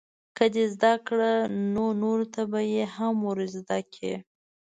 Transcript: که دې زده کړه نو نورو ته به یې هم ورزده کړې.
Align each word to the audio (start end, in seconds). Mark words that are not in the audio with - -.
که 0.37 0.45
دې 0.53 0.65
زده 0.75 0.93
کړه 1.07 1.31
نو 1.73 1.85
نورو 2.01 2.25
ته 2.33 2.41
به 2.51 2.59
یې 2.73 2.83
هم 2.95 3.15
ورزده 3.29 3.79
کړې. 3.93 4.13